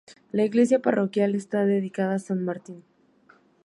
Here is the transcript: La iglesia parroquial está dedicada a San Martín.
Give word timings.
La 0.31 0.45
iglesia 0.45 0.79
parroquial 0.79 1.35
está 1.35 1.63
dedicada 1.67 2.15
a 2.15 2.19
San 2.19 2.43
Martín. 2.43 2.83